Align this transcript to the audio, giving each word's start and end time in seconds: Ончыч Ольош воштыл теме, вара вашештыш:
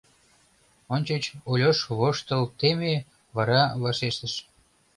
Ончыч 0.93 1.23
Ольош 1.49 1.79
воштыл 1.99 2.43
теме, 2.59 2.93
вара 3.35 3.61
вашештыш: 3.81 4.33